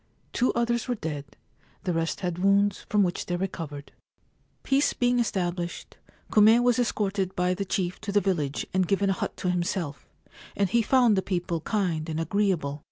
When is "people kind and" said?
11.21-12.19